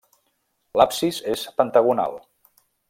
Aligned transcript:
L'absis 0.81 1.21
és 1.35 1.45
pentagonal. 1.61 2.21